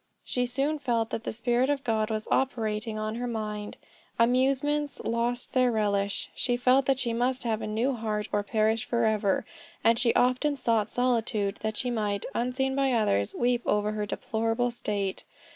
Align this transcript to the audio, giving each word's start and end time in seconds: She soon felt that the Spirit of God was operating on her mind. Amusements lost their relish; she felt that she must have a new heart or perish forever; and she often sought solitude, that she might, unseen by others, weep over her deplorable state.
She 0.25 0.47
soon 0.47 0.79
felt 0.79 1.11
that 1.11 1.25
the 1.25 1.31
Spirit 1.31 1.69
of 1.69 1.83
God 1.83 2.09
was 2.09 2.27
operating 2.31 2.97
on 2.97 3.13
her 3.17 3.27
mind. 3.27 3.77
Amusements 4.17 4.99
lost 5.01 5.53
their 5.53 5.71
relish; 5.71 6.31
she 6.33 6.57
felt 6.57 6.87
that 6.87 6.97
she 6.97 7.13
must 7.13 7.43
have 7.43 7.61
a 7.61 7.67
new 7.67 7.93
heart 7.93 8.27
or 8.31 8.41
perish 8.41 8.83
forever; 8.83 9.45
and 9.83 9.99
she 9.99 10.11
often 10.15 10.55
sought 10.57 10.89
solitude, 10.89 11.57
that 11.61 11.77
she 11.77 11.91
might, 11.91 12.25
unseen 12.33 12.73
by 12.75 12.93
others, 12.93 13.35
weep 13.35 13.61
over 13.67 13.91
her 13.91 14.07
deplorable 14.07 14.71
state. 14.71 15.23